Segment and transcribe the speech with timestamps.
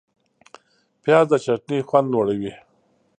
[1.03, 2.53] پیاز د چټني خوند لوړوي